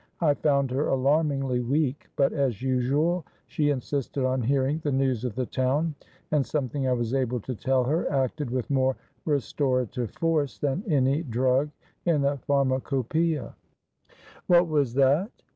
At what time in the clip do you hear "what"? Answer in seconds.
14.47-14.67